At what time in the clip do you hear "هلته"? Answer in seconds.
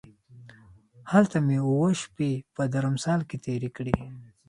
1.11-1.37